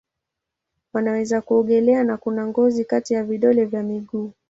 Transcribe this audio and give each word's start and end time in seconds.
Wanaweza 0.93 1.41
kuogelea 1.41 2.03
na 2.03 2.17
kuna 2.17 2.47
ngozi 2.47 2.85
kati 2.85 3.13
ya 3.13 3.23
vidole 3.23 3.65
vya 3.65 3.83
miguu 3.83 4.23
yao. 4.25 4.33